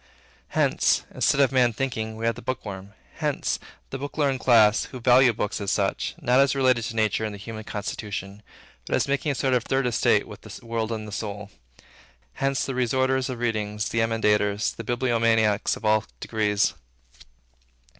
[0.57, 2.93] Hence, instead of Man Thinking, we have the bookworm.
[3.17, 3.59] Hence,
[3.91, 7.35] the book learned class, who value books, as such; not as related to nature and
[7.35, 8.41] the human constitution,
[8.87, 11.51] but as making a sort of Third Estate with the world and the soul.
[12.33, 16.73] Hence, the restorers of readings, the emendators, the bibliomaniacs of all degrees.